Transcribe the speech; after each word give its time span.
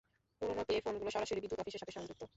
পুরনো 0.41 0.63
পে 0.67 0.75
ফোনগুলো 0.85 1.09
সরাসরি 1.11 1.39
বিদ্যুৎ 1.41 1.61
অফিসের 1.61 1.81
সাথে 1.81 1.95
সংযুক্ত! 1.97 2.21